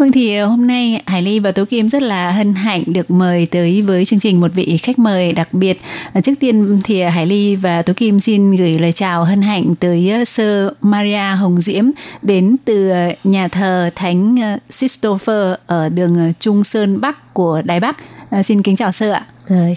Vâng 0.00 0.12
thì 0.12 0.36
ờ, 0.36 0.46
hôm 0.46 0.66
nay 0.66 1.02
Hải 1.06 1.22
Ly 1.22 1.38
và 1.38 1.52
Tố 1.52 1.64
Kim 1.64 1.88
rất 1.88 2.02
là 2.02 2.30
hân 2.30 2.54
hạnh 2.54 2.82
được 2.86 3.10
mời 3.10 3.46
tới 3.46 3.82
với 3.82 4.04
chương 4.04 4.20
trình 4.20 4.40
một 4.40 4.50
vị 4.54 4.76
khách 4.76 4.98
mời 4.98 5.32
đặc 5.32 5.54
biệt. 5.54 5.80
Ờ, 6.12 6.20
trước 6.20 6.32
tiên 6.40 6.80
thì 6.84 7.00
ờ, 7.00 7.08
Hải 7.08 7.26
Ly 7.26 7.56
và 7.56 7.82
Tố 7.82 7.92
Kim 7.92 8.20
xin 8.20 8.56
gửi 8.56 8.78
lời 8.78 8.92
chào 8.92 9.24
hân 9.24 9.42
hạnh 9.42 9.74
tới 9.80 10.12
sơ 10.26 10.74
Maria 10.80 11.34
Hồng 11.38 11.60
Diễm 11.60 11.84
đến 12.22 12.56
từ 12.64 12.92
nhà 13.24 13.48
thờ 13.48 13.90
Thánh 13.94 14.36
Christopher 14.70 15.54
ở 15.66 15.88
đường 15.88 16.32
Trung 16.40 16.64
Sơn 16.64 17.00
Bắc 17.00 17.34
của 17.34 17.62
Đài 17.64 17.80
Bắc. 17.80 17.96
Xin 18.44 18.62
kính 18.62 18.76
chào 18.76 18.92
sơ 18.92 19.10
ạ. 19.10 19.26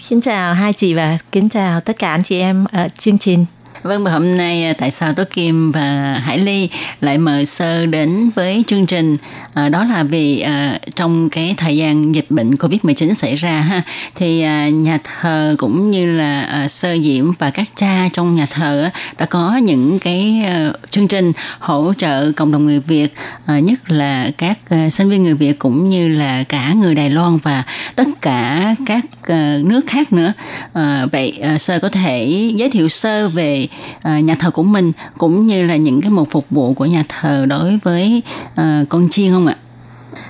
Xin 0.02 0.22
chào 0.22 0.54
hai 0.54 0.74
chị 0.74 0.94
và 0.94 1.18
kính 1.32 1.50
chào 1.50 1.80
tất 1.80 2.00
cả 2.00 2.12
anh 2.12 2.24
chị 2.24 2.40
em 2.40 2.66
ở 2.72 2.88
chương 2.98 3.18
trình. 3.18 3.46
Vâng 3.84 4.04
và 4.04 4.12
hôm 4.12 4.36
nay 4.36 4.64
à, 4.64 4.74
tại 4.78 4.92
sao 4.92 5.14
Tố 5.14 5.24
Kim 5.32 5.72
và 5.72 6.14
Hải 6.24 6.38
Ly 6.38 6.70
lại 7.02 7.18
mời 7.18 7.46
Sơ 7.46 7.86
đến 7.86 8.30
với 8.36 8.64
chương 8.68 8.86
trình? 8.86 9.18
À, 9.54 9.70
đó 9.70 9.84
là 9.84 10.04
vì 10.04 10.40
à, 10.40 10.80
trong 10.96 11.30
cái 11.30 11.56
thời 11.58 11.78
gian 11.78 12.16
dịch 12.16 12.26
bệnh 12.30 12.52
Covid-19 12.52 13.14
xảy 13.14 13.36
ra 13.36 13.62
ha 13.62 13.82
thì 14.16 14.42
à, 14.42 14.70
nhà 14.70 15.00
thờ 15.04 15.56
cũng 15.58 15.92
như 15.92 16.18
là 16.18 16.42
à, 16.42 16.68
Sơ 16.68 16.98
Diễm 16.98 17.32
và 17.40 17.50
các 17.50 17.68
cha 17.76 18.10
trong 18.14 18.36
nhà 18.36 18.46
thờ 18.46 18.84
á, 18.84 18.90
đã 19.18 19.26
có 19.26 19.56
những 19.56 20.00
cái 20.00 20.44
à, 20.46 20.72
chương 20.90 21.08
trình 21.08 21.32
hỗ 21.60 21.94
trợ 21.98 22.32
cộng 22.32 22.52
đồng 22.52 22.66
người 22.66 22.80
Việt 22.80 23.14
à, 23.46 23.60
nhất 23.60 23.92
là 23.92 24.32
các 24.38 24.58
à, 24.70 24.90
sinh 24.90 25.10
viên 25.10 25.24
người 25.24 25.34
Việt 25.34 25.60
cũng 25.60 25.90
như 25.90 26.08
là 26.08 26.44
cả 26.44 26.74
người 26.74 26.96
Đài 26.96 27.10
Loan 27.10 27.38
và 27.38 27.64
tất 27.96 28.08
cả 28.22 28.76
các 28.86 29.06
Ờ, 29.28 29.62
nước 29.64 29.82
khác 29.88 30.14
nữa. 30.14 30.34
À, 30.74 31.06
vậy 31.12 31.40
à, 31.42 31.58
Sơ 31.58 31.80
có 31.80 31.90
thể 31.90 32.52
giới 32.56 32.70
thiệu 32.70 32.90
sơ 32.90 33.30
về 33.30 33.68
à, 34.02 34.20
nhà 34.20 34.36
thờ 34.36 34.52
của 34.52 34.64
mình 34.64 34.92
cũng 35.18 35.48
như 35.48 35.66
là 35.66 35.76
những 35.76 36.02
cái 36.02 36.12
mục 36.12 36.28
phục 36.32 36.46
vụ 36.50 36.74
của 36.74 36.86
nhà 36.86 37.04
thờ 37.10 37.46
đối 37.50 37.80
với 37.84 38.22
à, 38.56 38.84
con 38.90 39.10
chiên 39.10 39.32
không 39.32 39.48
ạ? 39.48 39.56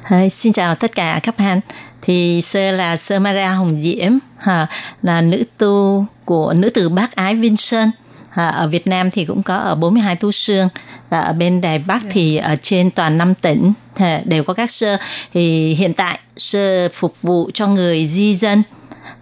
Ờ, 0.09 0.29
xin 0.29 0.53
chào 0.53 0.75
tất 0.75 0.95
cả 0.95 1.19
các 1.23 1.37
bạn. 1.37 1.59
Thì 2.01 2.41
sơ 2.41 2.71
là 2.71 2.97
sơ 2.97 3.19
Maria 3.19 3.45
Hồng 3.45 3.81
Diễm, 3.81 4.11
ha, 4.37 4.67
là 5.01 5.21
nữ 5.21 5.43
tu 5.57 6.05
của 6.25 6.53
nữ 6.53 6.69
tử 6.69 6.89
bác 6.89 7.15
ái 7.15 7.35
Vincent. 7.35 7.91
Ha, 8.29 8.47
ở 8.47 8.67
Việt 8.67 8.87
Nam 8.87 9.11
thì 9.11 9.25
cũng 9.25 9.43
có 9.43 9.55
ở 9.55 9.75
42 9.75 10.15
tu 10.15 10.31
sương 10.31 10.67
và 11.09 11.19
ở 11.19 11.33
bên 11.33 11.61
Đài 11.61 11.79
Bắc 11.79 12.03
thì 12.09 12.37
ở 12.37 12.55
trên 12.61 12.91
toàn 12.91 13.17
năm 13.17 13.33
tỉnh 13.35 13.73
ha, 13.95 14.21
đều 14.25 14.43
có 14.43 14.53
các 14.53 14.71
sơ. 14.71 14.97
Thì 15.33 15.73
hiện 15.73 15.93
tại 15.93 16.19
sơ 16.37 16.89
phục 16.93 17.21
vụ 17.21 17.49
cho 17.53 17.67
người 17.67 18.05
di 18.05 18.35
dân 18.35 18.63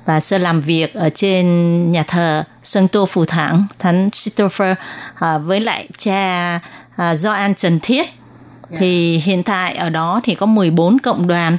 và 0.05 0.19
sơ 0.19 0.37
làm 0.37 0.61
việc 0.61 0.93
ở 0.93 1.09
trên 1.09 1.45
nhà 1.91 2.03
thờ 2.03 2.43
Sơn 2.63 2.87
Tô 2.87 3.05
Phù 3.05 3.25
Thắng, 3.25 3.65
Thánh 3.79 4.09
Christopher 4.11 4.77
à, 5.15 5.37
với 5.37 5.59
lại 5.59 5.87
cha 5.97 6.59
à, 6.95 7.15
Gioan 7.15 7.55
Trần 7.55 7.79
Thiết. 7.79 8.09
Thì 8.77 9.17
hiện 9.17 9.43
tại 9.43 9.75
ở 9.75 9.89
đó 9.89 10.21
thì 10.23 10.35
có 10.35 10.45
14 10.45 10.99
cộng 10.99 11.27
đoàn, 11.27 11.57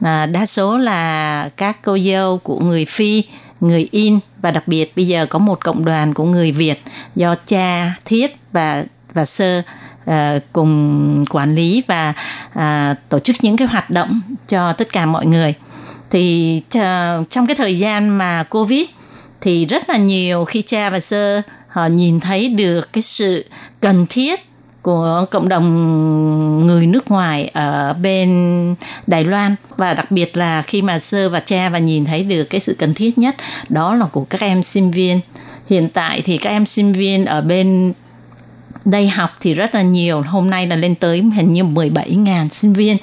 à, 0.00 0.26
đa 0.26 0.46
số 0.46 0.78
là 0.78 1.48
các 1.56 1.76
cô 1.82 1.98
dâu 1.98 2.38
của 2.38 2.58
người 2.58 2.84
Phi, 2.84 3.22
người 3.60 3.88
In 3.90 4.18
và 4.42 4.50
đặc 4.50 4.68
biệt 4.68 4.92
bây 4.96 5.06
giờ 5.06 5.26
có 5.26 5.38
một 5.38 5.64
cộng 5.64 5.84
đoàn 5.84 6.14
của 6.14 6.24
người 6.24 6.52
Việt 6.52 6.82
do 7.14 7.34
cha 7.34 7.94
Thiết 8.04 8.36
và 8.52 8.84
và 9.14 9.24
sơ 9.24 9.62
à, 10.06 10.38
cùng 10.52 11.24
quản 11.30 11.54
lý 11.54 11.82
và 11.86 12.12
à, 12.54 12.94
tổ 13.08 13.18
chức 13.18 13.36
những 13.42 13.56
cái 13.56 13.68
hoạt 13.68 13.90
động 13.90 14.20
cho 14.48 14.72
tất 14.72 14.92
cả 14.92 15.06
mọi 15.06 15.26
người 15.26 15.54
thì 16.14 16.60
ờ, 16.74 17.24
trong 17.30 17.46
cái 17.46 17.56
thời 17.56 17.78
gian 17.78 18.08
mà 18.08 18.42
covid 18.42 18.84
thì 19.40 19.66
rất 19.66 19.90
là 19.90 19.96
nhiều 19.96 20.44
khi 20.44 20.62
cha 20.62 20.90
và 20.90 21.00
sơ 21.00 21.42
họ 21.68 21.86
nhìn 21.86 22.20
thấy 22.20 22.48
được 22.48 22.92
cái 22.92 23.02
sự 23.02 23.44
cần 23.80 24.06
thiết 24.10 24.40
của 24.82 25.26
cộng 25.30 25.48
đồng 25.48 26.66
người 26.66 26.86
nước 26.86 27.10
ngoài 27.10 27.50
ở 27.54 27.92
bên 27.92 28.74
Đài 29.06 29.24
Loan. 29.24 29.54
Và 29.76 29.94
đặc 29.94 30.10
biệt 30.10 30.36
là 30.36 30.62
khi 30.62 30.82
mà 30.82 30.98
sơ 30.98 31.28
và 31.28 31.40
cha 31.40 31.68
và 31.68 31.78
nhìn 31.78 32.04
thấy 32.04 32.22
được 32.22 32.44
cái 32.44 32.60
sự 32.60 32.76
cần 32.78 32.94
thiết 32.94 33.18
nhất, 33.18 33.36
đó 33.68 33.94
là 33.94 34.06
của 34.06 34.24
các 34.24 34.40
em 34.40 34.62
sinh 34.62 34.90
viên. 34.90 35.20
Hiện 35.70 35.88
tại 35.88 36.22
thì 36.24 36.38
các 36.38 36.50
em 36.50 36.66
sinh 36.66 36.92
viên 36.92 37.24
ở 37.24 37.40
bên 37.40 37.92
đây 38.84 39.08
học 39.08 39.30
thì 39.40 39.54
rất 39.54 39.74
là 39.74 39.82
nhiều. 39.82 40.22
Hôm 40.22 40.50
nay 40.50 40.66
là 40.66 40.76
lên 40.76 40.94
tới 40.94 41.22
hình 41.36 41.52
như 41.52 41.62
17.000 41.62 42.48
sinh 42.48 42.72
viên. 42.72 42.96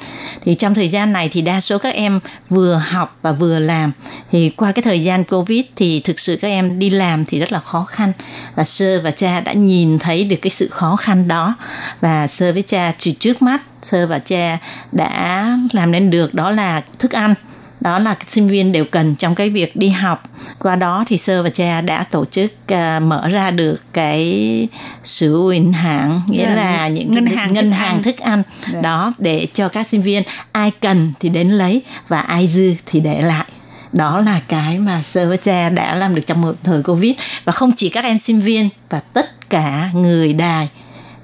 Thì 0.44 0.56
trong 0.56 0.74
thời 0.74 0.88
gian 0.88 1.14
này 1.14 1.30
thì 1.32 1.42
đa 1.42 1.62
số 1.62 1.78
các 1.78 1.96
em 1.96 2.20
vừa 2.50 2.76
học 2.76 3.18
và 3.22 3.32
vừa 3.32 3.60
làm. 3.60 3.92
Thì 4.32 4.50
qua 4.50 4.72
cái 4.72 4.84
thời 4.84 5.04
gian 5.04 5.24
covid 5.24 5.66
thì 5.76 6.00
thực 6.00 6.20
sự 6.20 6.38
các 6.42 6.48
em 6.48 6.80
đi 6.80 6.90
làm 6.90 7.26
thì 7.26 7.40
rất 7.40 7.52
là 7.52 7.60
khó 7.60 7.84
khăn. 7.84 8.14
Và 8.56 8.64
sơ 8.64 9.02
và 9.04 9.12
cha 9.12 9.40
đã 9.40 9.54
nhìn 9.54 10.00
thấy 10.00 10.24
được 10.24 10.38
cái 10.42 10.52
sự 10.52 10.68
khó 10.72 10.96
khăn 10.96 11.28
đó. 11.28 11.56
Và 12.02 12.28
sơ 12.28 12.54
với 12.54 12.62
cha 12.62 12.94
chỉ 12.98 13.12
trước 13.12 13.42
mắt. 13.42 13.62
Sơ 13.82 14.08
và 14.08 14.20
cha 14.20 14.58
đã 14.92 15.48
làm 15.72 15.92
nên 15.92 16.10
được 16.10 16.34
đó 16.34 16.52
là 16.52 16.82
thức 17.00 17.12
ăn 17.12 17.34
đó 17.82 18.00
là 18.00 18.16
sinh 18.28 18.48
viên 18.48 18.72
đều 18.72 18.86
cần 18.86 19.16
trong 19.16 19.36
cái 19.36 19.50
việc 19.50 19.76
đi 19.76 19.90
học. 19.90 20.24
Qua 20.60 20.76
đó 20.76 21.04
thì 21.08 21.18
sơ 21.18 21.44
và 21.44 21.50
cha 21.50 21.82
đã 21.82 22.04
tổ 22.04 22.26
chức 22.26 22.54
uh, 22.74 23.02
mở 23.04 23.28
ra 23.28 23.52
được 23.52 23.82
cái 23.94 24.68
sự 25.04 25.42
uyển 25.42 25.74
hạn 25.74 26.22
nghĩa 26.28 26.46
Dạ, 26.46 26.56
là 26.56 26.88
những 26.88 27.14
ngân 27.14 27.26
hàng 27.26 27.54
ngân 27.54 27.72
thức 27.72 27.78
hàng 27.78 27.96
ăn. 27.96 28.04
thức 28.04 28.18
ăn. 28.18 28.44
Dạ. 28.74 28.82
đó 28.82 29.14
để 29.18 29.48
cho 29.54 29.70
các 29.70 29.88
sinh 29.88 30.02
viên 30.02 30.24
ai 30.52 30.72
cần 30.82 31.14
thì 31.20 31.30
đến 31.30 31.50
lấy 31.50 31.82
và 32.08 32.20
ai 32.20 32.48
dư 32.48 32.74
thì 32.86 33.00
để 33.00 33.22
lại. 33.22 33.46
Đó 33.94 34.22
là 34.22 34.42
cái 34.48 34.80
mà 34.80 35.02
sơ 35.02 35.30
và 35.30 35.38
cha 35.38 35.70
đã 35.70 35.96
làm 35.96 36.16
được 36.16 36.22
trong 36.28 36.42
một 36.42 36.56
thời 36.64 36.84
covid. 36.84 37.16
Và 37.44 37.52
không 37.52 37.72
chỉ 37.76 37.90
các 37.90 38.04
em 38.04 38.18
sinh 38.18 38.40
viên 38.42 38.70
và 38.90 39.00
tất 39.00 39.50
cả 39.50 39.90
người 39.94 40.34
đài 40.34 40.70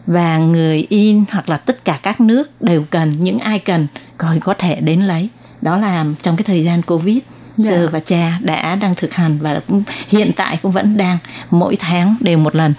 và 0.07 0.37
người 0.37 0.85
in 0.89 1.23
hoặc 1.31 1.49
là 1.49 1.57
tất 1.57 1.85
cả 1.85 1.99
các 2.03 2.21
nước 2.21 2.61
đều 2.61 2.83
cần 2.89 3.13
những 3.19 3.39
ai 3.39 3.59
cần 3.59 3.87
coi 4.17 4.39
có 4.39 4.53
thể 4.53 4.75
đến 4.81 5.01
lấy 5.01 5.29
đó 5.67 5.77
là 5.77 6.05
trong 6.23 6.37
cái 6.37 6.43
thời 6.43 6.63
gian 6.63 6.81
covid 6.81 7.17
Dạ. 7.57 7.69
sơ 7.69 7.87
và 7.87 7.99
cha 7.99 8.39
đã 8.41 8.75
đang 8.75 8.95
thực 8.95 9.13
hành 9.13 9.37
và 9.41 9.61
hiện 10.09 10.31
tại 10.35 10.57
cũng 10.61 10.71
vẫn 10.71 10.97
đang 10.97 11.17
mỗi 11.49 11.75
tháng 11.75 12.15
đều 12.19 12.37
một 12.37 12.55
lần 12.55 12.73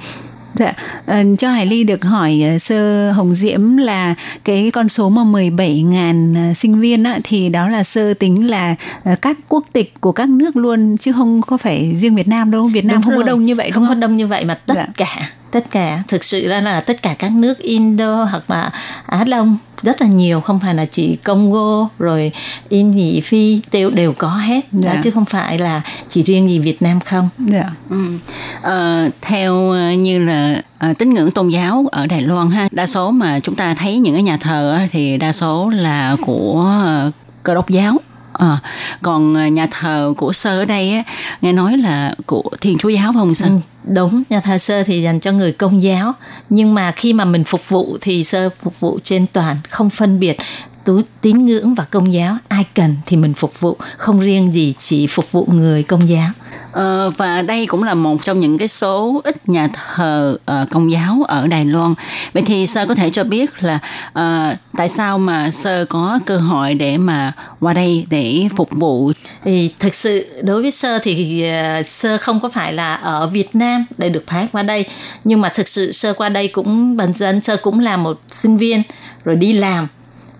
Dạ, 0.54 0.72
ờ, 1.06 1.22
cho 1.38 1.50
Hải 1.50 1.66
Ly 1.66 1.84
được 1.84 2.04
hỏi 2.04 2.42
ờ, 2.52 2.58
sơ 2.58 3.10
Hồng 3.12 3.34
Diễm 3.34 3.76
là 3.76 4.14
cái 4.44 4.70
con 4.70 4.88
số 4.88 5.08
mà 5.08 5.22
17.000 5.24 6.34
ờ, 6.48 6.54
sinh 6.54 6.80
viên 6.80 7.02
á, 7.04 7.18
thì 7.24 7.48
đó 7.48 7.68
là 7.68 7.84
sơ 7.84 8.14
tính 8.14 8.50
là 8.50 8.74
các 9.22 9.38
quốc 9.48 9.64
tịch 9.72 9.94
của 10.00 10.12
các 10.12 10.28
nước 10.28 10.56
luôn 10.56 10.96
chứ 10.96 11.12
không 11.12 11.42
có 11.42 11.56
phải 11.56 11.96
riêng 11.96 12.14
Việt 12.14 12.28
Nam 12.28 12.50
đâu. 12.50 12.68
Việt 12.68 12.84
Nam 12.84 12.94
Đúng 12.96 13.02
không 13.02 13.12
có 13.12 13.16
rồi. 13.16 13.24
đông 13.26 13.46
như 13.46 13.54
vậy 13.54 13.70
không 13.70 13.82
đúng 13.82 13.88
có 13.88 13.94
không? 13.94 14.00
đông 14.00 14.16
như 14.16 14.26
vậy 14.26 14.44
mà 14.44 14.54
tất 14.54 14.74
Dạ. 14.76 14.86
cả 14.96 15.30
tất 15.50 15.70
cả 15.70 16.02
thực 16.08 16.24
sự 16.24 16.48
ra 16.48 16.60
là 16.60 16.80
tất 16.80 17.02
cả 17.02 17.14
các 17.18 17.32
nước 17.32 17.58
Indo 17.58 18.24
hoặc 18.24 18.50
là 18.50 18.70
Á 19.06 19.24
Đông 19.24 19.58
rất 19.82 20.00
là 20.02 20.06
nhiều 20.08 20.40
không 20.40 20.60
phải 20.62 20.74
là 20.74 20.84
chỉ 20.84 21.16
Congo 21.16 21.88
rồi 21.98 22.32
In 22.68 22.90
nhị 22.90 23.20
Phi 23.20 23.60
đều 23.72 23.90
đều 23.90 24.12
có 24.12 24.28
hết 24.28 24.60
Dạ. 24.72 24.94
đó, 24.94 25.00
chứ 25.04 25.10
không 25.10 25.24
phải 25.24 25.58
là 25.58 25.80
chỉ 26.08 26.22
riêng 26.22 26.48
gì 26.50 26.58
Việt 26.58 26.82
Nam 26.82 27.00
không 27.00 27.28
Dạ. 27.38 27.64
Ừ. 27.90 27.96
Ờ, 28.62 29.10
theo 29.20 29.70
ờ, 29.70 29.92
như 29.92 30.24
là 30.24 30.62
ờ, 30.78 30.92
tín 30.98 31.14
ngưỡng 31.14 31.30
tôn 31.30 31.48
giáo 31.48 31.86
ở 31.92 32.06
Đài 32.06 32.22
Loan 32.22 32.50
ha, 32.50 32.68
đa 32.70 32.86
số 32.86 33.10
mà 33.10 33.40
chúng 33.40 33.54
ta 33.54 33.74
thấy 33.74 33.98
những 33.98 34.14
cái 34.14 34.22
nhà 34.22 34.36
thờ 34.36 34.78
thì 34.92 35.16
đa 35.16 35.32
số 35.32 35.68
là 35.68 36.16
của 36.26 36.80
ờ, 36.84 37.10
cơ 37.42 37.54
đốc 37.54 37.70
giáo. 37.70 37.96
À, 38.32 38.58
còn 39.02 39.54
nhà 39.54 39.66
thờ 39.70 40.14
của 40.16 40.32
sơ 40.32 40.58
ở 40.60 40.64
đây 40.64 40.90
á, 40.90 41.02
nghe 41.40 41.52
nói 41.52 41.76
là 41.76 42.14
của 42.26 42.42
thiên 42.60 42.78
chúa 42.78 42.88
giáo 42.88 43.12
phải 43.12 43.20
không 43.20 43.34
sơ? 43.34 43.46
Ừ, 43.46 43.52
đúng 43.94 44.22
nhà 44.30 44.40
thờ 44.40 44.58
sơ 44.58 44.82
thì 44.82 45.02
dành 45.02 45.20
cho 45.20 45.32
người 45.32 45.52
công 45.52 45.82
giáo 45.82 46.12
nhưng 46.50 46.74
mà 46.74 46.92
khi 46.92 47.12
mà 47.12 47.24
mình 47.24 47.44
phục 47.44 47.68
vụ 47.68 47.96
thì 48.00 48.24
sơ 48.24 48.50
phục 48.62 48.80
vụ 48.80 48.98
trên 49.04 49.26
toàn 49.26 49.56
không 49.68 49.90
phân 49.90 50.20
biệt 50.20 50.36
tín 51.20 51.46
ngưỡng 51.46 51.74
và 51.74 51.84
công 51.84 52.12
giáo 52.12 52.36
ai 52.48 52.64
cần 52.74 52.96
thì 53.06 53.16
mình 53.16 53.34
phục 53.34 53.60
vụ 53.60 53.76
không 53.96 54.20
riêng 54.20 54.54
gì 54.54 54.74
chỉ 54.78 55.06
phục 55.06 55.32
vụ 55.32 55.48
người 55.52 55.82
công 55.82 56.08
giáo 56.08 56.30
Ờ, 56.78 57.10
và 57.16 57.42
đây 57.42 57.66
cũng 57.66 57.82
là 57.82 57.94
một 57.94 58.22
trong 58.22 58.40
những 58.40 58.58
cái 58.58 58.68
số 58.68 59.20
ít 59.24 59.48
nhà 59.48 59.68
thờ 59.68 60.38
uh, 60.62 60.70
công 60.70 60.92
giáo 60.92 61.24
ở 61.28 61.46
Đài 61.46 61.64
Loan. 61.64 61.94
Vậy 62.32 62.42
thì 62.46 62.66
sơ 62.66 62.86
có 62.86 62.94
thể 62.94 63.10
cho 63.10 63.24
biết 63.24 63.50
là 63.62 63.78
uh, 64.08 64.58
tại 64.76 64.88
sao 64.88 65.18
mà 65.18 65.50
sơ 65.50 65.84
có 65.84 66.18
cơ 66.26 66.36
hội 66.36 66.74
để 66.74 66.98
mà 66.98 67.32
qua 67.60 67.72
đây 67.72 68.06
để 68.10 68.48
phục 68.56 68.68
vụ? 68.70 69.12
Thì 69.44 69.70
thực 69.78 69.94
sự 69.94 70.42
đối 70.42 70.62
với 70.62 70.70
sơ 70.70 70.98
thì 70.98 71.42
ờ, 71.42 71.80
uh, 71.80 71.86
sơ 71.86 72.18
không 72.18 72.40
có 72.40 72.48
phải 72.48 72.72
là 72.72 72.94
ở 72.94 73.26
Việt 73.26 73.54
Nam 73.54 73.84
để 73.98 74.08
được 74.08 74.24
phái 74.26 74.48
qua 74.52 74.62
đây, 74.62 74.84
nhưng 75.24 75.40
mà 75.40 75.48
thực 75.48 75.68
sự 75.68 75.92
sơ 75.92 76.12
qua 76.12 76.28
đây 76.28 76.48
cũng 76.48 76.96
bản 76.96 77.12
dân 77.12 77.42
sơ 77.42 77.56
cũng 77.56 77.80
là 77.80 77.96
một 77.96 78.20
sinh 78.30 78.56
viên 78.56 78.82
rồi 79.24 79.36
đi 79.36 79.52
làm 79.52 79.88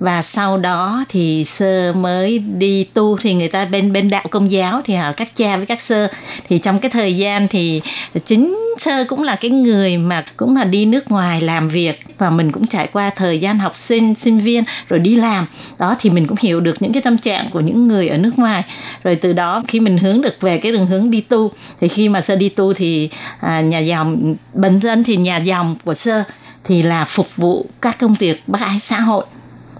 và 0.00 0.22
sau 0.22 0.58
đó 0.58 1.04
thì 1.08 1.44
sơ 1.44 1.92
mới 1.92 2.38
đi 2.38 2.84
tu 2.84 3.16
thì 3.16 3.34
người 3.34 3.48
ta 3.48 3.64
bên 3.64 3.92
bên 3.92 4.10
đạo 4.10 4.24
công 4.30 4.50
giáo 4.50 4.82
thì 4.84 4.94
họ 4.94 5.12
các 5.12 5.36
cha 5.36 5.56
với 5.56 5.66
các 5.66 5.80
sơ. 5.80 6.08
Thì 6.48 6.58
trong 6.58 6.78
cái 6.78 6.90
thời 6.90 7.16
gian 7.16 7.48
thì 7.48 7.80
chính 8.26 8.58
sơ 8.78 9.04
cũng 9.04 9.22
là 9.22 9.36
cái 9.36 9.50
người 9.50 9.96
mà 9.96 10.24
cũng 10.36 10.56
là 10.56 10.64
đi 10.64 10.84
nước 10.84 11.10
ngoài 11.10 11.40
làm 11.40 11.68
việc 11.68 12.00
và 12.18 12.30
mình 12.30 12.52
cũng 12.52 12.66
trải 12.66 12.86
qua 12.92 13.10
thời 13.16 13.38
gian 13.38 13.58
học 13.58 13.76
sinh 13.76 14.14
sinh 14.14 14.38
viên 14.38 14.64
rồi 14.88 14.98
đi 14.98 15.16
làm. 15.16 15.46
Đó 15.78 15.96
thì 16.00 16.10
mình 16.10 16.26
cũng 16.26 16.38
hiểu 16.40 16.60
được 16.60 16.82
những 16.82 16.92
cái 16.92 17.02
tâm 17.02 17.18
trạng 17.18 17.50
của 17.50 17.60
những 17.60 17.88
người 17.88 18.08
ở 18.08 18.18
nước 18.18 18.38
ngoài. 18.38 18.64
Rồi 19.04 19.14
từ 19.14 19.32
đó 19.32 19.62
khi 19.68 19.80
mình 19.80 19.98
hướng 19.98 20.22
được 20.22 20.40
về 20.40 20.58
cái 20.58 20.72
đường 20.72 20.86
hướng 20.86 21.10
đi 21.10 21.20
tu 21.20 21.50
thì 21.80 21.88
khi 21.88 22.08
mà 22.08 22.20
sơ 22.20 22.36
đi 22.36 22.48
tu 22.48 22.74
thì 22.74 23.10
à, 23.40 23.60
nhà 23.60 23.78
dòng 23.78 24.34
bình 24.54 24.80
dân 24.80 25.04
thì 25.04 25.16
nhà 25.16 25.36
dòng 25.36 25.76
của 25.84 25.94
sơ 25.94 26.22
thì 26.64 26.82
là 26.82 27.04
phục 27.04 27.36
vụ 27.36 27.66
các 27.80 27.98
công 27.98 28.14
việc 28.14 28.42
bác 28.46 28.60
ái 28.60 28.80
xã 28.80 29.00
hội 29.00 29.24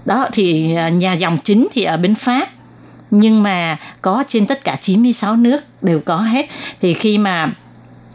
đó 0.08 0.28
thì 0.32 0.74
à, 0.74 0.88
nhà 0.88 1.12
dòng 1.12 1.38
chính 1.38 1.68
thì 1.72 1.84
ở 1.84 1.96
bên 1.96 2.14
Pháp. 2.14 2.48
Nhưng 3.10 3.42
mà 3.42 3.76
có 4.02 4.24
trên 4.28 4.46
tất 4.46 4.64
cả 4.64 4.76
96 4.80 5.36
nước 5.36 5.60
đều 5.82 6.00
có 6.00 6.16
hết. 6.16 6.46
Thì 6.80 6.94
khi 6.94 7.18
mà 7.18 7.52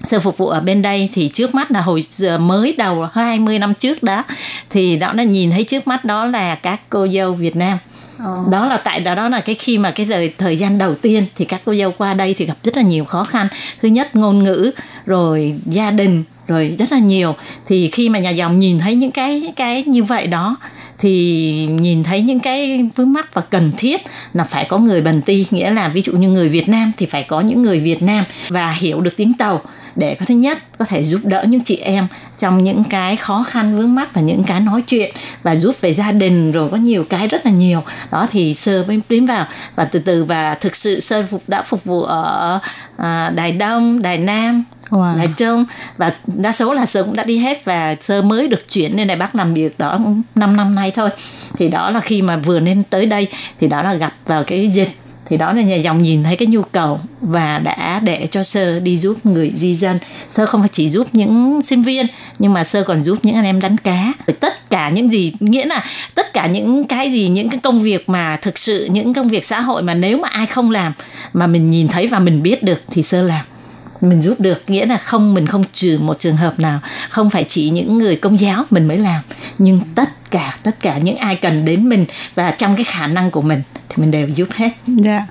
sơ 0.04 0.20
phục 0.20 0.38
vụ 0.38 0.48
ở 0.48 0.60
bên 0.60 0.82
đây 0.82 1.10
thì 1.14 1.30
trước 1.34 1.56
mắt 1.56 1.72
là 1.72 1.82
hồi 1.82 2.02
mới 2.40 2.76
đầu 2.78 3.08
20 3.14 3.60
năm 3.60 3.74
trước 3.74 4.04
đó 4.04 4.24
thì 4.70 4.96
đó 4.96 5.14
là 5.14 5.24
nhìn 5.24 5.52
thấy 5.52 5.64
trước 5.64 5.88
mắt 5.88 6.06
đó 6.06 6.26
là 6.26 6.56
các 6.56 6.82
cô 6.90 7.08
dâu 7.08 7.34
Việt 7.34 7.56
Nam. 7.56 7.78
Oh. 8.24 8.50
đó 8.52 8.66
là 8.66 8.78
tại 8.78 9.00
đó 9.00 9.16
đó 9.16 9.30
là 9.30 9.40
cái 9.40 9.56
khi 9.56 9.78
mà 9.78 9.92
cái 9.92 10.06
thời 10.06 10.34
thời 10.38 10.58
gian 10.58 10.78
đầu 10.78 10.96
tiên 10.96 11.26
thì 11.36 11.46
các 11.46 11.62
cô 11.66 11.76
dâu 11.76 11.92
qua 11.98 12.14
đây 12.14 12.36
thì 12.38 12.46
gặp 12.46 12.58
rất 12.64 12.78
là 12.78 12.84
nhiều 12.84 13.06
khó 13.06 13.24
khăn. 13.24 13.48
Thứ 13.82 13.88
nhất 13.88 14.16
ngôn 14.16 14.44
ngữ 14.44 14.72
rồi 15.06 15.56
gia 15.66 15.92
đình 15.92 16.24
rồi 16.48 16.76
rất 16.80 16.92
là 16.92 17.00
nhiều. 17.00 17.36
Thì 17.66 17.90
khi 17.92 18.10
mà 18.10 18.20
nhà 18.20 18.30
dòng 18.30 18.60
nhìn 18.60 18.80
thấy 18.80 18.96
những 18.96 19.12
cái 19.12 19.54
cái 19.56 19.84
như 19.84 20.04
vậy 20.04 20.28
đó 20.28 20.58
thì 21.00 21.52
nhìn 21.80 22.04
thấy 22.04 22.22
những 22.22 22.40
cái 22.40 22.90
vướng 22.96 23.14
mắc 23.14 23.34
và 23.34 23.42
cần 23.42 23.72
thiết 23.78 24.02
là 24.34 24.44
phải 24.44 24.66
có 24.66 24.78
người 24.78 25.02
bần 25.02 25.22
ti. 25.22 25.46
Nghĩa 25.52 25.72
là 25.72 25.88
ví 25.88 26.02
dụ 26.02 26.14
như 26.14 26.30
người 26.30 26.50
Việt 26.50 26.70
Nam 26.70 26.92
thì 26.98 27.06
phải 27.06 27.24
có 27.24 27.42
những 27.42 27.62
người 27.62 27.80
Việt 27.80 28.02
Nam 28.02 28.26
và 28.50 28.72
hiểu 28.72 29.02
được 29.02 29.18
tiếng 29.18 29.34
tàu 29.34 29.62
để 29.96 30.16
có 30.16 30.26
thứ 30.26 30.36
nhất 30.36 30.78
có 30.78 30.86
thể 30.86 31.04
giúp 31.04 31.22
đỡ 31.24 31.46
những 31.48 31.62
chị 31.62 31.76
em 31.76 32.08
trong 32.38 32.64
những 32.64 32.84
cái 32.84 33.16
khó 33.16 33.44
khăn 33.44 33.78
vướng 33.78 33.96
mắc 33.96 34.14
và 34.14 34.22
những 34.22 34.44
cái 34.44 34.60
nói 34.60 34.82
chuyện 34.82 35.16
và 35.44 35.56
giúp 35.56 35.82
về 35.82 35.94
gia 35.94 36.12
đình 36.12 36.52
rồi 36.52 36.70
có 36.70 36.78
nhiều 36.78 37.04
cái 37.10 37.28
rất 37.28 37.46
là 37.46 37.52
nhiều. 37.52 37.84
Đó 38.12 38.28
thì 38.32 38.54
sơ 38.54 38.84
mới 38.88 39.00
tiến 39.08 39.26
vào. 39.26 39.46
Và 39.76 39.86
từ 39.86 40.00
từ 40.00 40.24
và 40.24 40.56
thực 40.56 40.76
sự 40.76 41.00
sơ 41.00 41.26
phục 41.32 41.44
đã 41.48 41.62
phục 41.62 41.84
vụ 41.84 42.04
ở 42.04 42.60
à, 42.98 43.30
đài 43.30 43.52
đông 43.52 44.02
đài 44.02 44.18
nam 44.18 44.64
wow. 44.94 45.18
là 45.18 45.24
dạ, 45.24 45.34
Trung 45.38 45.66
và 45.98 46.14
đa 46.28 46.52
số 46.52 46.74
là 46.74 46.86
sơ 46.86 47.04
cũng 47.04 47.16
đã 47.16 47.24
đi 47.24 47.38
hết 47.38 47.66
và 47.66 47.96
sơ 48.02 48.22
mới 48.22 48.48
được 48.48 48.70
chuyển 48.70 48.98
lên 48.98 49.08
Đài 49.08 49.18
Bắc 49.18 49.36
làm 49.36 49.54
việc 49.54 49.80
đó 49.80 50.00
5 50.36 50.58
năm 50.58 50.76
nay 50.76 50.92
thôi. 50.92 51.10
Thì 51.58 51.70
đó 51.70 51.90
là 51.90 52.00
khi 52.00 52.22
mà 52.22 52.38
vừa 52.38 52.60
nên 52.60 52.84
tới 52.84 53.06
đây 53.06 53.28
thì 53.60 53.68
đó 53.68 53.84
là 53.84 53.94
gặp 53.94 54.14
vào 54.26 54.44
cái 54.44 54.68
dịch. 54.68 54.90
Thì 55.26 55.38
đó 55.38 55.54
là 55.54 55.62
nhà 55.62 55.76
dòng 55.76 56.04
nhìn 56.04 56.24
thấy 56.24 56.36
cái 56.36 56.48
nhu 56.48 56.62
cầu 56.62 57.00
và 57.22 57.60
đã 57.60 58.00
để 58.04 58.28
cho 58.32 58.44
sơ 58.44 58.80
đi 58.80 58.98
giúp 58.98 59.26
người 59.26 59.54
di 59.56 59.76
dân. 59.76 60.00
Sơ 60.30 60.46
không 60.46 60.62
phải 60.62 60.70
chỉ 60.72 60.90
giúp 60.90 61.08
những 61.14 61.62
sinh 61.66 61.84
viên, 61.84 62.06
nhưng 62.40 62.54
mà 62.54 62.64
sơ 62.64 62.84
còn 62.84 63.04
giúp 63.04 63.20
những 63.24 63.36
anh 63.36 63.46
em 63.46 63.62
đánh 63.62 63.78
cá. 63.78 64.14
Tất 64.40 64.70
cả 64.70 64.90
những 64.90 65.14
gì, 65.14 65.34
nghĩa 65.40 65.66
là 65.66 65.84
tất 66.16 66.34
cả 66.34 66.48
những 66.48 66.88
cái 66.88 67.12
gì, 67.12 67.28
những 67.28 67.50
cái 67.50 67.60
công 67.64 67.82
việc 67.82 68.10
mà 68.10 68.38
thực 68.42 68.58
sự, 68.58 68.88
những 68.92 69.14
công 69.14 69.28
việc 69.28 69.46
xã 69.46 69.62
hội 69.62 69.84
mà 69.84 69.94
nếu 69.94 70.18
mà 70.18 70.28
ai 70.32 70.46
không 70.46 70.72
làm 70.72 70.94
mà 71.34 71.48
mình 71.48 71.70
nhìn 71.70 71.88
thấy 71.88 72.08
và 72.08 72.20
mình 72.20 72.44
biết 72.44 72.64
được 72.64 72.82
thì 72.92 73.04
sơ 73.04 73.22
làm 73.22 73.46
mình 74.04 74.22
giúp 74.22 74.40
được, 74.40 74.70
nghĩa 74.70 74.86
là 74.86 74.98
không, 74.98 75.34
mình 75.34 75.48
không 75.48 75.64
trừ 75.74 75.98
một 76.02 76.20
trường 76.20 76.38
hợp 76.38 76.60
nào, 76.60 76.80
không 77.10 77.30
phải 77.30 77.46
chỉ 77.48 77.70
những 77.70 77.98
người 77.98 78.16
công 78.16 78.40
giáo 78.40 78.64
mình 78.70 78.88
mới 78.88 78.98
làm, 78.98 79.22
nhưng 79.58 79.80
tất 79.96 80.32
cả 80.32 80.58
tất 80.64 80.80
cả 80.80 80.98
những 80.98 81.18
ai 81.18 81.36
cần 81.36 81.66
đến 81.66 81.90
mình 81.90 82.06
và 82.36 82.52
trong 82.52 82.76
cái 82.76 82.84
khả 82.84 83.08
năng 83.08 83.32
của 83.32 83.42
mình 83.42 83.62
thì 83.96 84.02
mình 84.02 84.12
đều 84.12 84.28
giúp 84.28 84.48
hết. 84.54 84.70
Dạ. 84.88 85.26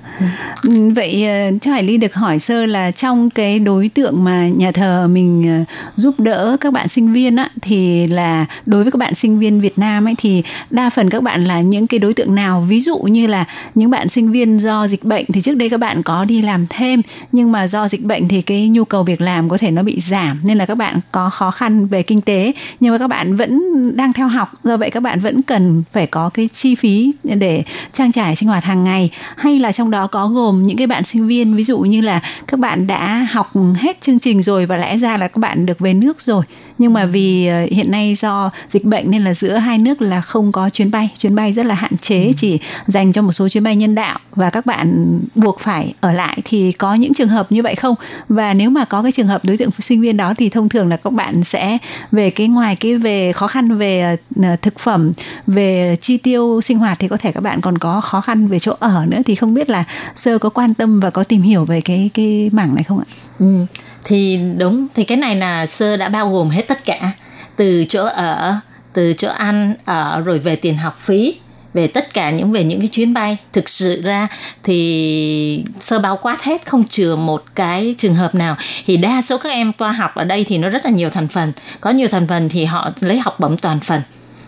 Ừ, 0.63 0.91
vậy 0.95 1.25
ờ, 1.25 1.51
cho 1.61 1.71
Hải 1.71 1.83
Ly 1.83 1.97
được 1.97 2.13
hỏi 2.13 2.39
sơ 2.39 2.65
là 2.65 2.91
trong 2.91 3.29
cái 3.29 3.59
đối 3.59 3.89
tượng 3.89 4.23
mà 4.23 4.47
nhà 4.47 4.71
thờ 4.71 5.07
mình 5.07 5.65
ờ, 5.67 5.73
giúp 5.95 6.19
đỡ 6.19 6.57
các 6.59 6.73
bạn 6.73 6.87
sinh 6.87 7.13
viên 7.13 7.35
á 7.35 7.49
thì 7.61 8.07
là 8.07 8.45
đối 8.65 8.83
với 8.83 8.91
các 8.91 8.97
bạn 8.97 9.15
sinh 9.15 9.39
viên 9.39 9.61
Việt 9.61 9.77
Nam 9.79 10.07
ấy 10.07 10.15
thì 10.17 10.43
đa 10.69 10.89
phần 10.89 11.09
các 11.09 11.23
bạn 11.23 11.43
là 11.43 11.61
những 11.61 11.87
cái 11.87 11.99
đối 11.99 12.13
tượng 12.13 12.35
nào? 12.35 12.61
Ví 12.61 12.79
dụ 12.79 12.97
như 12.97 13.27
là 13.27 13.45
những 13.75 13.89
bạn 13.89 14.09
sinh 14.09 14.31
viên 14.31 14.57
do 14.57 14.87
dịch 14.87 15.03
bệnh 15.03 15.25
thì 15.33 15.41
trước 15.41 15.55
đây 15.55 15.69
các 15.69 15.79
bạn 15.79 16.03
có 16.03 16.25
đi 16.25 16.41
làm 16.41 16.65
thêm 16.69 17.01
nhưng 17.31 17.51
mà 17.51 17.67
do 17.67 17.87
dịch 17.87 18.03
bệnh 18.03 18.27
thì 18.27 18.41
cái 18.41 18.67
nhu 18.67 18.85
cầu 18.85 19.03
việc 19.03 19.21
làm 19.21 19.49
có 19.49 19.57
thể 19.57 19.71
nó 19.71 19.83
bị 19.83 19.99
giảm 19.99 20.39
nên 20.43 20.57
là 20.57 20.65
các 20.65 20.75
bạn 20.75 20.99
có 21.11 21.29
khó 21.29 21.51
khăn 21.51 21.87
về 21.87 22.03
kinh 22.03 22.21
tế 22.21 22.53
nhưng 22.79 22.91
mà 22.91 22.97
các 22.97 23.07
bạn 23.07 23.35
vẫn 23.35 23.61
đang 23.97 24.13
theo 24.13 24.27
học 24.27 24.51
do 24.63 24.77
vậy 24.77 24.89
các 24.89 24.99
bạn 24.99 25.19
vẫn 25.19 25.41
cần 25.41 25.83
phải 25.91 26.07
có 26.07 26.29
cái 26.29 26.49
chi 26.53 26.75
phí 26.75 27.13
để 27.23 27.63
trang 27.91 28.11
trải 28.11 28.35
sinh 28.35 28.49
hoạt 28.49 28.52
hàng 28.59 28.83
ngày, 28.83 29.09
hay 29.37 29.59
là 29.59 29.71
trong 29.71 29.91
đó 29.91 30.07
có 30.07 30.27
gồm 30.27 30.65
những 30.65 30.77
cái 30.77 30.87
bạn 30.87 31.03
sinh 31.03 31.27
viên, 31.27 31.55
ví 31.55 31.63
dụ 31.63 31.79
như 31.79 32.01
là 32.01 32.21
các 32.47 32.59
bạn 32.59 32.87
đã 32.87 33.27
học 33.31 33.51
hết 33.75 34.01
chương 34.01 34.19
trình 34.19 34.41
rồi 34.41 34.65
và 34.65 34.77
lẽ 34.77 34.97
ra 34.97 35.17
là 35.17 35.27
các 35.27 35.37
bạn 35.37 35.65
được 35.65 35.79
về 35.79 35.93
nước 35.93 36.21
rồi 36.21 36.43
nhưng 36.77 36.93
mà 36.93 37.05
vì 37.05 37.47
ờ, 37.47 37.65
hiện 37.71 37.91
nay 37.91 38.15
do 38.15 38.49
dịch 38.67 38.85
bệnh 38.85 39.11
nên 39.11 39.23
là 39.23 39.33
giữa 39.33 39.57
hai 39.57 39.77
nước 39.77 40.01
là 40.01 40.21
không 40.21 40.51
có 40.51 40.69
chuyến 40.69 40.91
bay. 40.91 41.09
Chuyến 41.17 41.35
bay 41.35 41.53
rất 41.53 41.65
là 41.65 41.75
hạn 41.75 41.97
chế 41.97 42.25
ừ. 42.25 42.31
chỉ 42.37 42.59
dành 42.85 43.11
cho 43.11 43.21
một 43.21 43.33
số 43.33 43.49
chuyến 43.49 43.63
bay 43.63 43.75
nhân 43.75 43.95
đạo 43.95 44.19
và 44.35 44.49
các 44.49 44.65
bạn 44.65 45.19
buộc 45.35 45.59
phải 45.59 45.93
ở 46.01 46.13
lại. 46.13 46.37
Thì 46.45 46.71
có 46.71 46.93
những 46.93 47.13
trường 47.13 47.27
hợp 47.27 47.51
như 47.51 47.61
vậy 47.61 47.75
không? 47.75 47.95
Và 48.29 48.53
nếu 48.53 48.69
mà 48.69 48.85
có 48.85 49.01
cái 49.01 49.11
trường 49.11 49.27
hợp 49.27 49.45
đối 49.45 49.57
tượng 49.57 49.69
sinh 49.79 50.01
viên 50.01 50.17
đó 50.17 50.33
thì 50.37 50.49
thông 50.49 50.69
thường 50.69 50.89
là 50.89 50.97
các 50.97 51.13
bạn 51.13 51.43
sẽ 51.43 51.77
về 52.11 52.29
cái 52.29 52.47
ngoài 52.47 52.75
cái 52.75 52.97
về 52.97 53.31
khó 53.31 53.47
khăn 53.47 53.77
về 53.77 54.17
ờ, 54.43 54.55
thực 54.61 54.79
phẩm 54.79 55.13
về 55.47 55.95
chi 56.01 56.17
tiêu 56.17 56.61
sinh 56.63 56.77
hoạt 56.77 56.99
thì 56.99 57.07
có 57.07 57.17
thể 57.17 57.31
các 57.31 57.41
bạn 57.41 57.61
còn 57.61 57.77
có 57.77 58.01
khó 58.01 58.21
khăn 58.21 58.47
về 58.47 58.59
chỗ 58.59 58.75
ở 58.79 59.05
nữa. 59.07 59.21
Thì 59.25 59.35
không 59.35 59.53
biết 59.53 59.69
là 59.69 59.83
sơ 60.15 60.37
có 60.37 60.49
quan 60.49 60.73
tâm 60.73 60.99
và 60.99 61.09
có 61.09 61.23
tìm 61.23 61.41
hiểu 61.41 61.65
về 61.65 61.81
cái 61.81 62.09
cái 62.13 62.49
mảng 62.53 62.75
này 62.75 62.83
không 62.83 62.99
ạ? 62.99 63.05
Ừ 63.39 63.65
thì 64.03 64.39
đúng, 64.57 64.87
thì 64.95 65.03
cái 65.03 65.17
này 65.17 65.35
là 65.35 65.65
sơ 65.65 65.97
đã 65.97 66.09
bao 66.09 66.31
gồm 66.31 66.49
hết 66.49 66.61
tất 66.67 66.85
cả. 66.85 67.11
Từ 67.55 67.85
chỗ 67.89 68.05
ở, 68.05 68.55
từ 68.93 69.13
chỗ 69.13 69.29
ăn, 69.29 69.73
ở, 69.85 70.21
rồi 70.25 70.39
về 70.39 70.55
tiền 70.55 70.75
học 70.75 70.99
phí, 71.01 71.35
về 71.73 71.87
tất 71.87 72.13
cả 72.13 72.29
những, 72.29 72.51
về 72.51 72.63
những 72.63 72.79
cái 72.79 72.87
chuyến 72.87 73.13
bay. 73.13 73.37
Thực 73.53 73.69
sự 73.69 74.01
ra 74.01 74.27
thì 74.63 75.63
sơ 75.79 75.99
bao 75.99 76.17
quát 76.17 76.43
hết, 76.43 76.65
không 76.65 76.87
chừa 76.87 77.15
một 77.15 77.43
cái 77.55 77.95
trường 77.97 78.15
hợp 78.15 78.35
nào. 78.35 78.55
Thì 78.85 78.97
đa 78.97 79.21
số 79.21 79.37
các 79.37 79.49
em 79.49 79.73
qua 79.73 79.91
học 79.91 80.15
ở 80.15 80.23
đây 80.23 80.43
thì 80.43 80.57
nó 80.57 80.69
rất 80.69 80.85
là 80.85 80.91
nhiều 80.91 81.09
thành 81.09 81.27
phần. 81.27 81.53
Có 81.81 81.89
nhiều 81.89 82.07
thành 82.07 82.27
phần 82.27 82.49
thì 82.49 82.65
họ 82.65 82.89
lấy 82.99 83.19
học 83.19 83.39
bổng 83.39 83.57
toàn 83.57 83.79
phần 83.79 84.01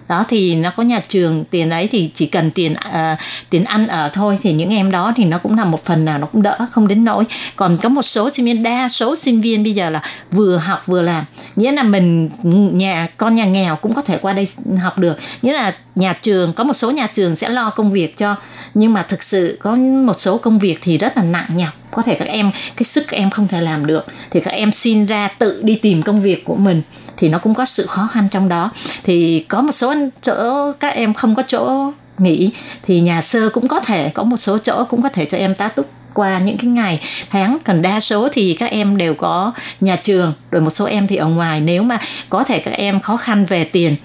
đó 0.07 0.25
thì 0.29 0.55
nó 0.55 0.69
có 0.69 0.83
nhà 0.83 0.99
trường 1.07 1.45
tiền 1.45 1.69
đấy 1.69 1.89
thì 1.91 2.11
chỉ 2.13 2.25
cần 2.25 2.51
tiền 2.51 2.73
uh, 2.73 3.19
tiền 3.49 3.63
ăn 3.63 3.87
ở 3.87 4.09
thôi. 4.13 4.39
Thì 4.43 4.53
những 4.53 4.69
em 4.69 4.91
đó 4.91 5.13
thì 5.15 5.25
nó 5.25 5.37
cũng 5.37 5.57
là 5.57 5.65
một 5.65 5.85
phần 5.85 6.05
nào 6.05 6.17
nó 6.17 6.27
cũng 6.27 6.41
đỡ 6.41 6.57
không 6.71 6.87
đến 6.87 7.05
nỗi. 7.05 7.23
Còn 7.55 7.77
có 7.77 7.89
một 7.89 8.01
số 8.01 8.29
sinh 8.29 8.45
viên 8.45 8.63
đa 8.63 8.89
số 8.89 9.15
sinh 9.15 9.41
viên 9.41 9.63
bây 9.63 9.73
giờ 9.73 9.89
là 9.89 10.01
vừa 10.31 10.57
học 10.57 10.83
vừa 10.85 11.01
làm. 11.01 11.25
Nghĩa 11.55 11.71
là 11.71 11.83
mình 11.83 12.29
nhà 12.77 13.07
con 13.17 13.35
nhà 13.35 13.45
nghèo 13.45 13.75
cũng 13.75 13.93
có 13.93 14.01
thể 14.01 14.17
qua 14.17 14.33
đây 14.33 14.47
học 14.81 14.97
được. 14.97 15.17
Nghĩa 15.41 15.53
là 15.53 15.75
nhà 15.95 16.13
trường 16.21 16.53
có 16.53 16.63
một 16.63 16.73
số 16.73 16.91
nhà 16.91 17.07
trường 17.07 17.35
sẽ 17.35 17.49
lo 17.49 17.69
công 17.69 17.91
việc 17.91 18.17
cho 18.17 18.35
nhưng 18.73 18.93
mà 18.93 19.03
thực 19.03 19.23
sự 19.23 19.57
có 19.61 19.75
một 19.75 20.21
số 20.21 20.37
công 20.37 20.59
việc 20.59 20.79
thì 20.81 20.97
rất 20.97 21.17
là 21.17 21.23
nặng 21.23 21.45
nhọc. 21.55 21.73
Có 21.91 22.01
thể 22.01 22.15
các 22.15 22.27
em 22.27 22.51
cái 22.75 22.83
sức 22.83 23.05
các 23.07 23.17
em 23.17 23.29
không 23.29 23.47
thể 23.47 23.61
làm 23.61 23.85
được. 23.85 24.05
Thì 24.31 24.39
các 24.39 24.51
em 24.51 24.71
xin 24.71 25.05
ra 25.05 25.27
tự 25.27 25.61
đi 25.63 25.75
tìm 25.75 26.01
công 26.01 26.21
việc 26.21 26.45
của 26.45 26.55
mình 26.55 26.81
thì 27.17 27.29
nó 27.29 27.37
cũng 27.37 27.53
có 27.53 27.65
sự 27.65 27.85
khó 27.85 28.07
khăn 28.11 28.27
trong 28.31 28.49
đó. 28.49 28.71
Thì 29.03 29.39
có 29.39 29.61
một 29.61 29.71
số 29.71 29.93
chỗ 30.23 30.71
các 30.71 30.93
em 30.93 31.13
không 31.13 31.35
có 31.35 31.43
chỗ 31.47 31.91
nghỉ, 32.17 32.51
thì 32.83 32.99
nhà 32.99 33.21
sơ 33.21 33.49
cũng 33.49 33.67
có 33.67 33.79
thể, 33.79 34.09
có 34.09 34.23
một 34.23 34.37
số 34.37 34.57
chỗ 34.57 34.85
cũng 34.89 35.01
có 35.01 35.09
thể 35.09 35.25
cho 35.25 35.37
em 35.37 35.55
tá 35.55 35.67
túc 35.67 35.89
qua 36.13 36.39
những 36.39 36.57
cái 36.57 36.65
ngày 36.65 36.99
tháng. 37.29 37.57
Còn 37.65 37.81
đa 37.81 37.99
số 37.99 38.29
thì 38.31 38.53
các 38.53 38.71
em 38.71 38.97
đều 38.97 39.13
có 39.13 39.51
nhà 39.81 39.95
trường, 39.95 40.33
rồi 40.51 40.61
một 40.61 40.69
số 40.69 40.85
em 40.85 41.07
thì 41.07 41.15
ở 41.15 41.27
ngoài. 41.27 41.61
Nếu 41.61 41.83
mà 41.83 41.99
có 42.29 42.43
thể 42.43 42.59
các 42.59 42.71
em 42.71 42.99
khó 42.99 43.17
khăn 43.17 43.45
về 43.45 43.63
tiền 43.63 43.95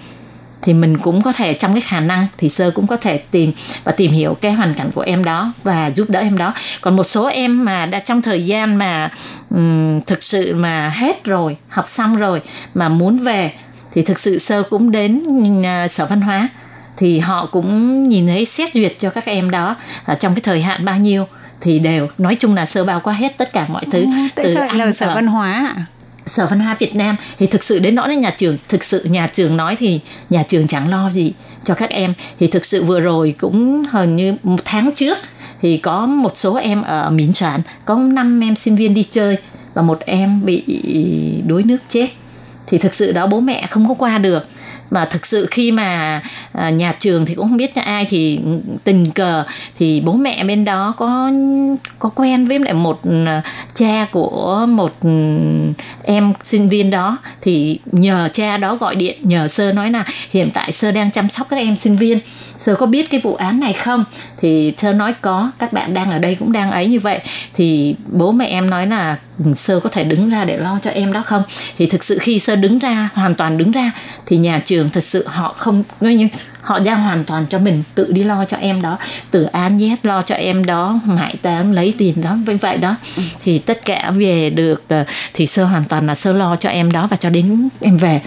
thì 0.63 0.75
mình 0.75 0.99
cũng 0.99 1.23
có 1.23 1.33
thể 1.33 1.55
trong 1.55 1.73
cái 1.73 1.81
khả 1.81 2.01
năng 2.01 2.27
thì 2.39 2.49
sơ 2.49 2.71
cũng 2.71 2.87
có 2.87 2.97
thể 2.97 3.19
tìm 3.19 3.53
và 3.85 3.93
tìm 3.93 4.13
hiểu 4.13 4.35
cái 4.41 4.53
hoàn 4.53 4.75
cảnh 4.75 4.91
của 4.95 5.01
em 5.01 5.25
đó 5.25 5.53
và 5.63 5.91
giúp 5.91 6.11
đỡ 6.11 6.21
em 6.21 6.39
đó. 6.39 6.55
Còn 6.81 6.97
một 6.97 7.05
số 7.05 7.27
em 7.27 7.65
mà 7.65 7.87
đã 7.87 8.01
trong 8.01 8.23
thời 8.23 8.47
gian 8.47 8.77
mà 8.77 9.11
um, 9.51 10.01
thực 10.01 10.23
sự 10.23 10.55
mà 10.55 10.89
hết 10.89 11.25
rồi 11.25 11.57
học 11.69 11.89
xong 11.89 12.17
rồi 12.17 12.41
mà 12.75 12.89
muốn 12.89 13.19
về 13.19 13.53
thì 13.93 14.03
thực 14.03 14.19
sự 14.19 14.39
sơ 14.39 14.63
cũng 14.63 14.91
đến 14.91 15.23
uh, 15.61 15.91
sở 15.91 16.07
văn 16.07 16.21
hóa 16.21 16.49
thì 16.97 17.19
họ 17.19 17.47
cũng 17.47 18.03
nhìn 18.09 18.27
thấy 18.27 18.45
xét 18.45 18.75
duyệt 18.75 18.97
cho 19.01 19.11
các 19.11 19.27
em 19.27 19.51
đó. 19.51 19.77
Ở 20.05 20.15
trong 20.15 20.35
cái 20.35 20.43
thời 20.43 20.63
hạn 20.63 20.85
bao 20.85 20.99
nhiêu 20.99 21.27
thì 21.61 21.79
đều 21.79 22.09
nói 22.19 22.35
chung 22.35 22.55
là 22.55 22.67
sơ 22.67 22.85
bao 22.85 23.01
qua 23.01 23.15
hết 23.15 23.39
tất 23.39 23.53
cả 23.53 23.67
mọi 23.69 23.85
thứ. 23.93 24.07
Tại 24.35 24.55
sao 24.55 24.67
lại 24.67 24.75
là 24.75 24.93
sở 24.93 25.15
văn 25.15 25.27
hóa 25.27 25.53
ạ? 25.53 25.85
Sở 26.31 26.47
văn 26.51 26.61
hóa 26.61 26.77
Việt 26.79 26.97
Nam. 26.97 27.17
Thì 27.39 27.47
thực 27.47 27.65
sự 27.65 27.79
đến 27.79 27.95
nói 27.95 28.09
đến 28.09 28.21
nhà 28.21 28.31
trường, 28.31 28.59
thực 28.69 28.85
sự 28.85 29.05
nhà 29.05 29.27
trường 29.27 29.57
nói 29.57 29.77
thì 29.77 30.01
nhà 30.31 30.43
trường 30.49 30.67
chẳng 30.67 30.89
lo 30.89 31.11
gì 31.11 31.33
cho 31.65 31.75
các 31.75 31.91
em. 31.91 32.15
Thì 32.41 32.47
thực 32.47 32.65
sự 32.65 32.85
vừa 32.85 33.01
rồi 33.01 33.35
cũng 33.41 33.85
hình 33.91 34.17
như 34.17 34.35
một 34.43 34.61
tháng 34.65 34.91
trước 34.95 35.19
thì 35.61 35.77
có 35.77 36.07
một 36.07 36.33
số 36.35 36.55
em 36.55 36.83
ở 36.83 37.11
Miến 37.11 37.35
Soạn 37.35 37.61
có 37.85 37.97
5 37.97 38.41
em 38.41 38.57
sinh 38.57 38.77
viên 38.77 38.95
đi 38.95 39.03
chơi 39.11 39.37
và 39.75 39.83
một 39.83 40.01
em 40.07 40.45
bị 40.45 40.63
đuối 41.47 41.63
nước 41.63 41.79
chết. 41.89 42.09
Thì 42.67 42.79
thực 42.79 42.95
sự 42.95 43.13
đó 43.13 43.27
bố 43.27 43.41
mẹ 43.41 43.67
không 43.71 43.89
có 43.89 43.95
qua 43.95 44.19
được 44.19 44.49
và 44.91 45.05
thực 45.05 45.27
sự 45.27 45.47
khi 45.51 45.73
mà 45.73 46.23
à, 46.53 46.71
nhà 46.71 46.95
trường 46.99 47.27
thì 47.27 47.35
cũng 47.35 47.49
không 47.49 47.57
biết 47.57 47.77
nhà 47.77 47.83
ai 47.83 48.07
thì 48.11 48.41
tình 48.85 49.11
cờ 49.11 49.45
thì 49.79 50.03
bố 50.05 50.13
mẹ 50.13 50.45
bên 50.45 50.65
đó 50.65 50.95
có 50.97 51.31
có 51.99 52.09
quen 52.09 52.47
với 52.47 52.59
lại 52.59 52.75
một 52.75 53.01
à, 53.27 53.43
cha 53.75 54.07
của 54.13 54.67
một 54.69 54.95
ừ, 55.03 55.11
em 56.05 56.33
sinh 56.45 56.69
viên 56.69 56.91
đó. 56.91 57.19
Thì 57.41 57.79
nhờ 57.93 58.29
cha 58.33 58.57
đó 58.57 58.77
gọi 58.77 58.95
điện, 58.95 59.19
nhờ 59.23 59.49
sơ 59.49 59.73
nói 59.73 59.91
là 59.91 60.05
hiện 60.31 60.51
tại 60.55 60.73
sơ 60.73 60.91
đang 60.91 61.11
chăm 61.11 61.29
sóc 61.29 61.47
các 61.51 61.57
em 61.57 61.77
sinh 61.77 61.97
viên. 61.97 62.19
Sơ 62.57 62.75
có 62.75 62.87
biết 62.87 63.11
cái 63.11 63.21
vụ 63.21 63.35
án 63.35 63.61
này 63.61 63.73
không? 63.73 64.05
Thì 64.41 64.75
sơ 64.77 64.93
nói 64.93 65.15
có, 65.21 65.51
các 65.59 65.73
bạn 65.73 65.95
đang 65.95 66.11
ở 66.11 66.19
đây 66.19 66.35
cũng 66.35 66.53
đang 66.53 66.71
ấy 66.71 66.87
như 66.87 67.01
vậy. 67.01 67.21
Thì 67.55 67.95
bố 68.13 68.33
mẹ 68.33 68.47
em 68.47 68.71
nói 68.71 68.87
là 68.87 69.17
sơ 69.55 69.81
có 69.81 69.91
thể 69.91 70.05
đứng 70.05 70.31
ra 70.31 70.45
để 70.45 70.57
lo 70.57 70.79
cho 70.83 70.91
em 70.91 71.13
đó 71.13 71.23
không? 71.23 71.43
Thì 71.79 71.87
thực 71.87 72.05
sự 72.05 72.19
khi 72.21 72.39
sơ 72.39 72.57
đứng 72.57 72.79
ra 72.79 73.09
hoàn 73.15 73.35
toàn 73.35 73.59
đứng 73.59 73.71
ra 73.71 73.93
thì 74.27 74.37
nhà 74.37 74.63
trường 74.65 74.91
thật 74.91 75.05
sự 75.05 75.27
họ 75.27 75.55
không 75.59 75.85
nói 76.01 76.15
như 76.15 76.29
họ 76.63 76.79
đang 76.79 77.03
hoàn 77.03 77.25
toàn 77.25 77.47
cho 77.51 77.59
mình 77.59 77.83
tự 77.95 78.13
đi 78.13 78.25
lo 78.25 78.45
cho 78.45 78.57
em 78.57 78.83
đó 78.83 78.99
từ 79.31 79.43
an 79.43 79.77
nhét 79.77 80.07
lo 80.07 80.23
cho 80.23 80.35
em 80.35 80.67
đó 80.67 81.01
mãi 81.05 81.35
tám 81.43 81.73
lấy 81.73 81.95
tiền 81.99 82.23
đó 82.23 82.37
với 82.47 82.57
vậy 82.57 82.77
đó. 82.77 82.97
Thì 83.41 83.59
tất 83.59 83.85
cả 83.85 84.13
về 84.17 84.51
được 84.51 84.83
ờ, 84.89 85.05
thì 85.35 85.47
sơ 85.47 85.65
hoàn 85.65 85.85
toàn 85.85 86.07
là 86.07 86.15
sơ 86.15 86.33
lo 86.33 86.57
cho 86.57 86.69
em 86.69 86.93
đó 86.93 87.07
và 87.11 87.17
cho 87.17 87.31
đến 87.31 87.69
em 87.81 87.97
về. 87.97 88.21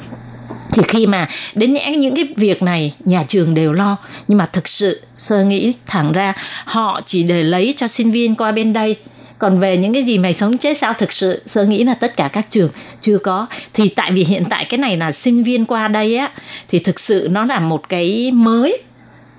Thì 0.74 0.82
khi 0.88 1.06
mà 1.06 1.28
đến 1.56 1.74
những 1.74 2.00
những 2.00 2.16
cái 2.16 2.26
việc 2.38 2.64
này 2.64 2.94
nhà 3.06 3.24
trường 3.28 3.54
đều 3.54 3.74
lo. 3.74 3.98
Nhưng 4.28 4.38
mà 4.38 4.46
thực 4.46 4.68
sự 4.68 5.02
sơ 5.18 5.44
nghĩ 5.44 5.74
thẳng 5.88 6.12
ra 6.12 6.34
họ 6.66 7.02
chỉ 7.06 7.24
để 7.24 7.44
lấy 7.44 7.74
cho 7.78 7.88
sinh 7.88 8.12
viên 8.12 8.36
qua 8.36 8.52
bên 8.52 8.74
đây 8.74 8.96
còn 9.40 9.60
về 9.60 9.78
những 9.78 9.94
cái 9.94 10.04
gì 10.04 10.18
mày 10.18 10.34
sống 10.34 10.58
chết 10.58 10.78
sao? 10.78 10.94
Thực 10.94 11.12
sự 11.12 11.42
sơ 11.46 11.66
nghĩ 11.66 11.84
là 11.84 11.94
tất 11.94 12.18
cả 12.18 12.28
các 12.28 12.48
trường 12.50 12.70
chưa 13.02 13.18
có. 13.18 13.48
Thì 13.74 13.90
tại 13.90 14.12
vì 14.12 14.24
hiện 14.24 14.44
tại 14.50 14.66
cái 14.66 14.78
này 14.78 14.98
là 14.98 15.12
sinh 15.12 15.44
viên 15.44 15.66
qua 15.66 15.88
đây 15.88 16.16
á, 16.16 16.32
thì 16.68 16.80
thực 16.80 17.00
sự 17.00 17.28
nó 17.32 17.46
là 17.46 17.60
một 17.60 17.90
cái 17.90 18.32
mới. 18.32 18.78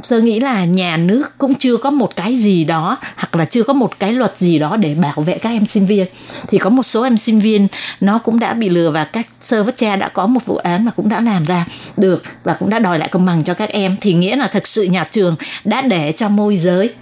Sơ 0.02 0.20
nghĩ 0.20 0.40
là 0.40 0.64
nhà 0.64 0.96
nước 0.96 1.38
cũng 1.38 1.54
chưa 1.54 1.76
có 1.76 1.90
một 1.90 2.16
cái 2.16 2.36
gì 2.36 2.64
đó, 2.64 2.98
hoặc 3.16 3.36
là 3.36 3.44
chưa 3.44 3.62
có 3.62 3.72
một 3.72 3.98
cái 3.98 4.12
luật 4.12 4.38
gì 4.38 4.58
đó 4.58 4.76
để 4.76 4.94
bảo 4.94 5.22
vệ 5.22 5.38
các 5.38 5.50
em 5.50 5.66
sinh 5.66 5.86
viên. 5.86 6.06
Thì 6.48 6.58
có 6.58 6.70
một 6.70 6.82
số 6.82 7.02
em 7.02 7.16
sinh 7.16 7.40
viên, 7.40 7.68
nó 8.00 8.18
cũng 8.18 8.38
đã 8.38 8.54
bị 8.54 8.68
lừa 8.68 8.90
và 8.90 9.04
các 9.04 9.26
sơ 9.40 9.62
vất 9.62 9.76
cha 9.76 9.96
đã 9.96 10.08
có 10.08 10.26
một 10.26 10.46
vụ 10.46 10.56
án 10.56 10.84
mà 10.84 10.90
cũng 10.96 11.08
đã 11.08 11.20
làm 11.20 11.44
ra 11.44 11.66
được 11.96 12.22
và 12.44 12.54
cũng 12.54 12.70
đã 12.70 12.78
đòi 12.78 12.98
lại 12.98 13.08
công 13.08 13.24
bằng 13.26 13.44
cho 13.44 13.54
các 13.54 13.68
em. 13.68 13.96
Thì 14.00 14.12
nghĩa 14.12 14.36
là 14.36 14.48
thực 14.48 14.66
sự 14.66 14.82
nhà 14.82 15.08
trường 15.10 15.36
đã 15.64 15.80
để 15.80 16.12
cho 16.12 16.28
môi 16.28 16.56
giới 16.56 16.94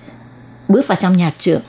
bước 0.69 0.87
vào 0.87 0.99
trong 1.01 1.17
nhà 1.17 1.31
trường 1.39 1.61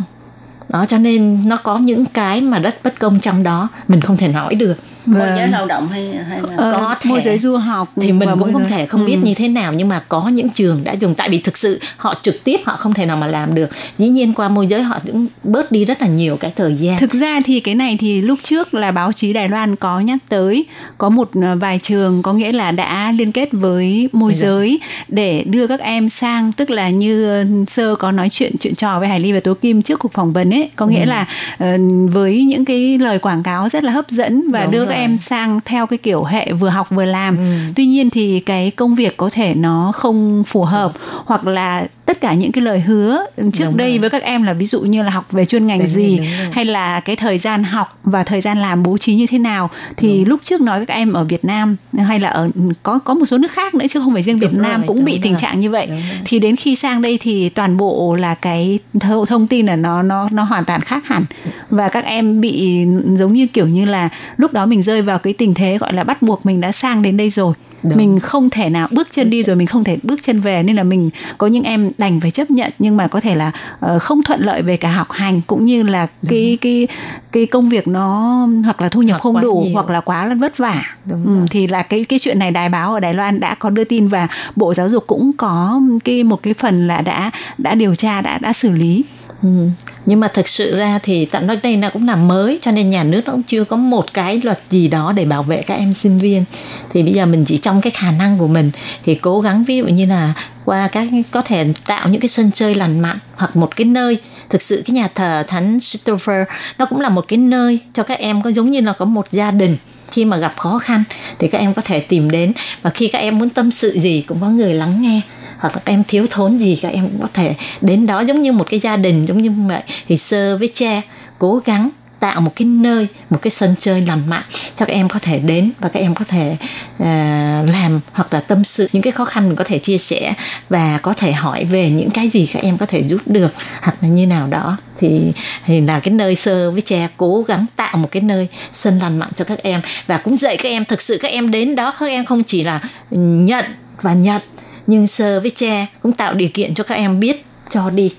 đó, 0.74 0.86
cho 0.86 0.98
nên 0.98 1.42
nó 1.46 1.58
có 1.58 1.77
những 1.77 2.06
cái 2.06 2.42
mà 2.42 2.60
rất 2.60 2.75
bất 2.84 3.00
công 3.00 3.20
trong 3.20 3.44
đó, 3.44 3.70
mình 3.88 4.01
không 4.01 4.18
thể 4.18 4.27
nói 4.27 4.56
được 4.56 4.75
môi 5.05 5.27
giới 5.36 5.48
lao 5.48 5.65
động 5.65 5.88
hay 5.89 6.07
hay 6.29 6.39
là 6.41 6.48
Ờ, 6.57 6.72
có 6.77 6.95
thể 7.01 7.10
môi 7.10 7.22
giới 7.22 7.38
du 7.38 7.57
học 7.57 7.91
thì 8.01 8.12
mình 8.12 8.29
cũng 8.39 8.53
không 8.53 8.62
giới- 8.62 8.69
thể 8.72 8.86
không 8.86 9.05
biết 9.05 9.13
Ừ. 9.22 9.25
như 9.25 9.33
thế 9.33 9.48
nào 9.48 9.74
nhưng 9.74 9.88
mà 9.89 10.01
có 10.10 10.27
những 10.27 10.50
trường 10.50 10.83
đã 10.83 10.93
dùng 10.93 11.15
tại 11.15 11.29
vì 11.29 11.39
thực 11.39 11.57
sự 11.57 11.79
họ 11.98 12.15
trực 12.22 12.43
tiếp 12.43 12.57
họ 12.65 12.75
không 12.75 12.93
thể 12.93 13.05
nào 13.05 13.17
mà 13.17 13.27
làm 13.27 13.55
được 13.55 13.69
dĩ 13.98 14.07
nhiên 14.10 14.33
qua 14.33 14.50
môi 14.50 14.67
giới 14.67 14.83
họ 14.83 15.00
cũng 15.07 15.27
bớt 15.43 15.72
đi 15.72 15.86
rất 15.86 16.01
là 16.01 16.07
nhiều 16.07 16.38
cái 16.38 16.51
thời 16.55 16.75
gian 16.75 17.00
Thực 17.00 17.13
ra 17.13 17.39
thì 17.45 17.60
cái 17.60 17.75
này 17.75 17.98
thì 18.00 18.22
lúc 18.22 18.39
trước 18.43 18.74
là 18.74 18.91
báo 18.91 19.12
chí 19.12 19.33
Đài 19.33 19.50
Loan 19.50 19.75
có 19.75 20.00
nhắc 20.00 20.17
tới 20.29 20.65
có 20.98 21.10
một 21.10 21.29
ờ, 21.41 21.55
vài 21.55 21.79
trường 21.83 22.22
có 22.22 22.33
nghĩa 22.33 22.51
là 22.51 22.72
đã 22.72 23.12
liên 23.12 23.31
kết 23.31 23.50
với 23.51 24.10
môi 24.12 24.29
Bây 24.31 24.36
giới 24.36 24.79
để 25.07 25.43
đưa 25.48 25.67
các 25.67 25.79
em 25.79 26.10
sang 26.10 26.51
tức 26.51 26.69
là 26.69 26.89
như 26.89 27.25
ờ, 27.29 27.45
sơ 27.67 27.95
có 27.95 28.12
nói 28.12 28.29
chuyện 28.29 28.57
chuyện 28.60 28.75
trò 28.75 29.00
với 29.00 29.07
Hải 29.07 29.19
Ly 29.19 29.31
và 29.31 29.39
Tố 29.39 29.53
Kim 29.53 29.81
trước 29.81 30.00
cuộc 30.00 30.13
phỏng 30.13 30.33
vấn 30.33 30.53
ấy 30.53 30.69
có 30.75 30.86
Ừ. 30.86 30.89
nghĩa 30.91 31.05
là 31.05 31.25
ờ, 31.57 31.77
với 32.12 32.43
những 32.43 32.65
cái 32.65 32.98
lời 32.98 33.19
quảng 33.19 33.43
cáo 33.43 33.69
rất 33.69 33.83
là 33.83 33.91
hấp 33.91 34.10
dẫn 34.10 34.51
và 34.51 34.63
Đúng 34.63 34.72
đưa 34.72 34.86
rồi. 34.86 34.92
Các 34.93 35.00
em 35.01 35.19
sang 35.19 35.59
theo 35.65 35.88
cái 35.88 35.97
kiểu 35.97 36.23
hệ 36.23 36.53
vừa 36.53 36.69
học 36.69 36.88
vừa 36.89 37.05
làm. 37.05 37.38
Ừ. 37.38 37.43
Tuy 37.75 37.85
nhiên 37.85 38.09
thì 38.09 38.39
cái 38.39 38.71
công 38.71 38.95
việc 38.95 39.17
có 39.17 39.29
thể 39.29 39.53
nó 39.55 39.91
không 39.95 40.43
phù 40.47 40.63
hợp 40.63 40.93
hoặc 41.25 41.47
là 41.47 41.88
tất 42.05 42.21
cả 42.21 42.33
những 42.33 42.51
cái 42.51 42.62
lời 42.63 42.79
hứa 42.79 43.25
trước 43.53 43.65
Đúng 43.65 43.77
đây 43.77 43.89
rồi. 43.89 43.97
với 44.00 44.09
các 44.09 44.23
em 44.23 44.43
là 44.43 44.53
ví 44.53 44.65
dụ 44.65 44.81
như 44.81 45.03
là 45.03 45.09
học 45.09 45.31
về 45.31 45.45
chuyên 45.45 45.67
ngành 45.67 45.79
Đúng 45.79 45.88
rồi, 45.88 45.95
gì 46.03 46.17
đúng 46.17 46.27
rồi. 46.39 46.47
hay 46.51 46.65
là 46.65 47.00
cái 47.00 47.15
thời 47.15 47.38
gian 47.38 47.63
học 47.63 47.97
và 48.03 48.23
thời 48.23 48.41
gian 48.41 48.57
làm 48.57 48.83
bố 48.83 48.97
trí 48.97 49.15
như 49.15 49.27
thế 49.27 49.38
nào 49.39 49.69
thì 49.97 50.25
lúc 50.25 50.39
trước 50.43 50.62
nói 50.62 50.85
các 50.85 50.93
em 50.93 51.13
ở 51.13 51.23
Việt 51.23 51.45
Nam 51.45 51.75
hay 51.97 52.19
là 52.19 52.29
ở 52.29 52.50
có 52.83 53.00
có 53.00 53.13
một 53.13 53.25
số 53.25 53.38
nước 53.38 53.51
khác 53.51 53.75
nữa 53.75 53.85
chứ 53.89 54.00
không 54.00 54.13
phải 54.13 54.23
riêng 54.23 54.38
Việt 54.39 54.47
Đúng 54.53 54.62
Nam 54.62 54.79
rồi, 54.81 54.88
cũng 54.88 55.05
bị 55.05 55.13
đúng 55.13 55.21
tình 55.21 55.31
rồi. 55.33 55.41
trạng 55.41 55.59
như 55.59 55.69
vậy 55.69 55.88
Đúng 55.88 55.95
rồi. 55.95 56.17
thì 56.25 56.39
đến 56.39 56.55
khi 56.55 56.75
sang 56.75 57.01
đây 57.01 57.19
thì 57.21 57.50
toàn 57.50 57.77
bộ 57.77 58.15
là 58.15 58.35
cái 58.35 58.79
th- 58.93 59.25
thông 59.25 59.47
tin 59.47 59.65
là 59.65 59.75
nó 59.75 60.01
nó 60.03 60.27
nó 60.31 60.43
hoàn 60.43 60.65
toàn 60.65 60.81
khác 60.81 61.07
hẳn 61.07 61.23
và 61.69 61.88
các 61.89 62.05
em 62.05 62.41
bị 62.41 62.85
giống 63.17 63.33
như 63.33 63.47
kiểu 63.47 63.67
như 63.67 63.85
là 63.85 64.09
lúc 64.38 64.53
đó 64.53 64.65
mình 64.65 64.83
rơi 64.84 65.02
vào 65.02 65.20
cái 65.20 65.34
tình 65.34 65.54
thế 65.54 65.78
gọi 65.78 65.94
là 65.94 66.04
bắt 66.04 66.22
buộc 66.22 66.46
mình 66.46 66.62
đã 66.62 66.72
sang 66.72 67.02
đến 67.02 67.18
đây 67.18 67.30
rồi 67.30 67.54
Đúng. 67.84 67.98
mình 67.98 68.20
không 68.20 68.50
thể 68.50 68.70
nào 68.70 68.88
bước 68.92 69.08
chân 69.12 69.30
đi 69.30 69.44
rồi 69.44 69.56
mình 69.56 69.68
không 69.68 69.84
thể 69.84 69.98
bước 70.04 70.20
chân 70.24 70.40
về 70.42 70.63
nên 70.63 70.75
là 70.75 70.84
mình 70.84 71.10
có 71.38 71.48
những 71.48 71.63
em 71.63 71.92
đành 71.98 72.20
phải 72.20 72.32
chấp 72.32 72.52
nhận 72.52 72.72
nhưng 72.80 72.98
mà 72.98 73.08
có 73.08 73.20
thể 73.20 73.36
là 73.36 73.52
ờ, 73.80 74.00
không 74.00 74.24
thuận 74.24 74.42
lợi 74.42 74.62
về 74.62 74.78
cả 74.78 74.92
học 74.92 75.12
hành 75.12 75.42
cũng 75.48 75.66
như 75.66 75.84
là 75.84 76.08
cái 76.30 76.58
cái 76.62 76.88
cái 77.32 77.46
công 77.46 77.70
việc 77.70 77.88
nó 77.88 78.48
hoặc 78.63 78.82
là 78.82 78.90
thu 78.90 79.02
nhập 79.02 79.13
Hoặc 79.13 79.20
không 79.24 79.42
đủ 79.42 79.62
nhiều. 79.66 79.74
hoặc 79.74 79.90
là 79.90 80.02
quá 80.02 80.25
là 80.25 80.36
vất 80.36 80.58
vả 80.58 80.84
Đúng 81.06 81.25
ừ, 81.25 81.38
rồi. 81.38 81.48
thì 81.52 81.68
là 81.68 81.84
cái 81.84 82.04
cái 82.04 82.20
chuyện 82.20 82.40
này 82.40 82.52
đài 82.52 82.70
báo 82.70 82.94
ở 82.94 83.00
Đài 83.00 83.13
Loan 83.13 83.40
đã 83.40 83.56
có 83.56 83.70
đưa 83.70 83.84
tin 83.84 84.08
và 84.08 84.28
Bộ 84.56 84.74
Giáo 84.74 84.90
dục 84.90 85.04
cũng 85.08 85.32
có 85.38 85.82
cái 86.04 86.24
một 86.24 86.44
cái 86.44 86.54
phần 86.54 86.88
là 86.88 87.02
đã 87.02 87.32
đã 87.58 87.75
điều 87.75 87.96
tra 87.96 88.22
đã 88.22 88.38
đã 88.38 88.54
xử 88.54 88.72
lý 88.72 89.04
Ừ 89.44 89.68
nhưng 90.05 90.19
mà 90.19 90.27
thực 90.27 90.48
sự 90.48 90.75
ra 90.77 91.00
thì 91.03 91.25
tận 91.25 91.48
nói 91.48 91.57
đây 91.63 91.77
nó 91.77 91.89
cũng 91.89 92.07
là 92.07 92.15
mới, 92.15 92.60
cho 92.62 92.72
nên 92.72 92.89
nhà 92.89 93.03
nước 93.03 93.22
nó 93.25 93.31
cũng 93.31 93.43
chưa 93.43 93.63
có 93.63 93.77
một 93.77 94.13
cái 94.13 94.41
luật 94.43 94.60
gì 94.69 94.88
đó 94.88 95.12
để 95.15 95.25
bảo 95.25 95.43
vệ 95.43 95.62
các 95.62 95.75
em 95.75 95.93
sinh 95.93 96.17
viên. 96.17 96.45
Thì 96.91 97.03
bây 97.03 97.13
giờ 97.13 97.25
mình 97.25 97.45
chỉ 97.45 97.57
trong 97.57 97.81
cái 97.81 97.91
khả 97.91 98.12
năng 98.12 98.38
của 98.38 98.48
mình 98.48 98.72
thì 99.03 99.15
cố 99.15 99.41
gắng, 99.41 99.63
ví 99.63 99.77
dụ 99.77 99.86
như 99.86 100.05
là 100.05 100.33
qua 100.65 100.88
các, 100.88 101.07
có 101.31 101.41
thể 101.41 101.65
tạo 101.86 102.10
những 102.10 102.22
cái 102.22 102.29
sân 102.29 102.51
chơi 102.53 102.75
lành 102.75 103.00
mạnh 103.00 103.17
hoặc 103.36 103.55
một 103.55 103.75
cái 103.75 103.86
nơi. 103.86 104.17
Thực 104.50 104.62
sự 104.62 104.83
cái 104.86 104.93
nhà 104.93 105.07
thờ 105.15 105.43
thánh 105.48 105.79
Christopher 105.79 106.48
nó 106.77 106.86
cũng 106.86 107.00
là 107.00 107.10
một 107.10 107.25
cái 107.27 107.38
nơi 107.38 107.79
cho 107.93 108.03
các 108.03 108.19
em 108.19 108.41
có, 108.41 108.51
giống 108.51 108.72
như 108.72 108.81
là 108.81 108.93
có 108.93 109.05
một 109.05 109.31
gia 109.31 109.51
đình. 109.51 109.77
Khi 110.12 110.25
mà 110.25 110.38
gặp 110.38 110.53
khó 110.57 110.79
khăn 110.79 111.03
thì 111.39 111.48
các 111.48 111.57
em 111.57 111.74
có 111.74 111.81
thể 111.81 112.00
tìm 112.00 112.31
đến. 112.31 112.53
Và 112.81 112.89
khi 112.89 113.07
các 113.07 113.19
em 113.19 113.38
muốn 113.38 113.50
tâm 113.50 113.72
sự 113.72 114.00
gì 114.00 114.24
cũng 114.27 114.41
có 114.41 114.50
người 114.50 114.74
lắng 114.74 115.01
nghe 115.01 115.22
hoặc 115.63 115.75
là 115.75 115.82
các 115.86 115.91
em 115.91 116.03
thiếu 116.08 116.25
thốn 116.29 116.58
gì 116.58 116.79
các 116.82 116.89
em 116.89 117.10
cũng 117.10 117.22
có 117.22 117.27
thể 117.34 117.55
đến 117.82 118.05
đó 118.05 118.20
giống 118.20 118.41
như 118.41 118.51
một 118.51 118.70
cái 118.70 118.79
gia 118.79 118.98
đình 118.98 119.25
giống 119.25 119.38
như 119.38 119.51
vậy 119.67 119.82
thì 120.08 120.17
sơ 120.17 120.58
với 120.58 120.70
cha 120.74 121.01
cố 121.39 121.62
gắng 121.65 121.89
tạo 122.20 122.41
một 122.41 122.51
cái 122.55 122.65
nơi 122.65 123.08
một 123.29 123.38
cái 123.41 123.51
sân 123.51 123.75
chơi 123.79 124.01
lành 124.01 124.29
mạnh 124.29 124.43
cho 124.75 124.86
các 124.86 124.93
em 124.93 125.10
có 125.10 125.20
thể 125.20 125.39
đến 125.39 125.72
và 125.79 125.89
các 125.89 126.00
em 126.00 126.15
có 126.15 126.25
thể 126.27 126.58
uh, 126.96 127.70
làm 127.70 128.00
hoặc 128.12 128.34
là 128.34 128.39
tâm 128.39 128.63
sự 128.63 128.89
những 128.93 129.03
cái 129.03 129.12
khó 129.12 129.25
khăn 129.25 129.48
mình 129.48 129.55
có 129.55 129.63
thể 129.63 129.77
chia 129.77 129.98
sẻ 129.98 130.34
và 130.70 131.00
có 131.01 131.13
thể 131.13 131.32
hỏi 131.32 131.65
về 131.65 131.89
những 131.89 132.10
cái 132.10 132.29
gì 132.29 132.50
các 132.53 132.63
em 132.63 132.77
có 132.77 132.86
thể 132.86 133.03
giúp 133.03 133.22
được 133.25 133.53
hoặc 133.82 133.96
là 134.01 134.08
như 134.08 134.27
nào 134.27 134.48
đó. 134.48 134.77
Thì 134.98 135.22
thì 135.65 135.82
là 135.82 136.00
cái 136.00 136.13
nơi 136.13 136.36
sơ 136.36 136.72
với 136.72 136.82
cha 136.82 137.08
cố 137.17 137.41
gắng 137.41 137.65
tạo 137.75 137.98
một 137.98 138.12
cái 138.12 138.24
nơi 138.24 138.48
sân 138.72 139.00
lành 139.00 139.20
mạnh 139.20 139.32
cho 139.36 139.46
các 139.46 139.63
em 139.63 139.82
và 140.08 140.17
cũng 140.17 140.38
dạy 140.38 140.58
các 140.58 140.70
em 140.70 140.86
thực 140.86 141.01
sự 141.01 141.17
các 141.22 141.32
em 141.32 141.51
đến 141.51 141.75
đó 141.75 141.93
các 142.00 142.05
em 142.05 142.25
không 142.25 142.43
chỉ 142.43 142.63
là 142.63 142.82
nhận 143.12 143.65
và 144.01 144.13
nhận 144.13 144.41
nhưng 144.88 145.08
sơ 145.08 145.40
với 145.40 145.52
cha 145.56 145.86
cũng 146.02 146.12
tạo 146.12 146.34
điều 146.34 146.50
kiện 146.54 146.74
cho 146.74 146.84
các 146.84 146.96
em 146.96 147.20
biết, 147.20 147.46
cho 147.70 147.90
đi 147.90 148.12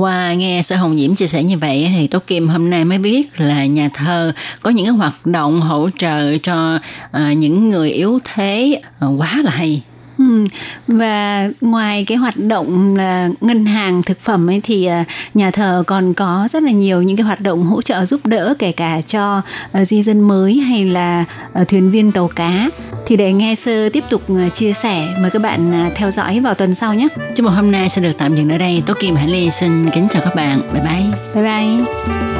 Qua 0.00 0.34
nghe 0.34 0.62
Sơ 0.62 0.76
Hồng 0.76 0.98
Diễm 0.98 1.14
chia 1.14 1.26
sẻ 1.26 1.42
như 1.42 1.58
vậy 1.58 1.90
thì 1.96 2.06
Tố 2.06 2.18
Kim 2.26 2.48
hôm 2.48 2.70
nay 2.70 2.84
mới 2.84 2.98
biết 2.98 3.40
là 3.40 3.66
nhà 3.66 3.90
thơ 3.94 4.32
có 4.62 4.70
những 4.70 4.94
hoạt 4.94 5.26
động 5.26 5.60
hỗ 5.60 5.88
trợ 5.98 6.38
cho 6.42 6.78
ờ, 7.10 7.32
những 7.32 7.68
người 7.68 7.90
yếu 7.90 8.18
thế 8.24 8.80
ờ, 9.00 9.08
quá 9.18 9.40
là 9.44 9.50
hay. 9.50 9.82
Ừ. 10.18 10.44
Và 10.88 11.48
ngoài 11.60 12.04
cái 12.04 12.18
hoạt 12.18 12.36
động 12.36 12.96
là 12.96 13.28
ngân 13.40 13.66
hàng 13.66 14.02
thực 14.02 14.20
phẩm 14.20 14.50
ấy 14.50 14.60
thì 14.64 14.86
à, 14.86 15.04
nhà 15.34 15.50
thờ 15.50 15.84
còn 15.86 16.14
có 16.14 16.48
rất 16.52 16.62
là 16.62 16.70
nhiều 16.70 17.02
những 17.02 17.16
cái 17.16 17.24
hoạt 17.24 17.40
động 17.40 17.64
hỗ 17.64 17.82
trợ 17.82 18.04
giúp 18.04 18.26
đỡ 18.26 18.54
kể 18.58 18.72
cả 18.72 19.00
cho 19.06 19.42
à, 19.72 19.84
di 19.84 20.02
dân 20.02 20.20
mới 20.20 20.54
hay 20.54 20.84
là 20.84 21.24
à, 21.52 21.64
thuyền 21.64 21.90
viên 21.90 22.12
tàu 22.12 22.28
cá. 22.28 22.68
Thì 23.06 23.16
để 23.16 23.32
nghe 23.32 23.54
sơ 23.54 23.88
tiếp 23.88 24.04
tục 24.10 24.22
chia 24.54 24.72
sẻ 24.72 25.06
mời 25.20 25.30
các 25.30 25.42
bạn 25.42 25.90
theo 25.94 26.10
dõi 26.10 26.40
vào 26.40 26.54
tuần 26.54 26.74
sau 26.74 26.94
nhé. 26.94 27.08
Chương 27.34 27.46
mục 27.46 27.54
hôm 27.54 27.72
nay 27.72 27.88
sẽ 27.88 28.02
được 28.02 28.12
tạm 28.18 28.36
dừng 28.36 28.52
ở 28.52 28.58
đây. 28.58 28.82
Tố 28.86 28.94
Kim 29.00 29.16
Hải 29.16 29.28
Ly 29.28 29.50
xin 29.50 29.90
kính 29.90 30.08
chào 30.10 30.22
các 30.24 30.34
bạn. 30.34 30.60
Bye 30.72 30.82
bye. 30.82 31.42
Bye 31.42 31.44
bye. 31.44 32.38